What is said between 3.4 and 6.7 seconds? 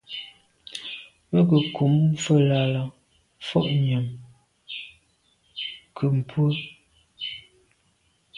fotngab nyàm nke mbwe.